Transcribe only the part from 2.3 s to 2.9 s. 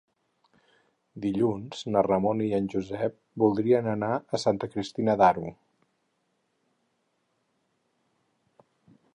i en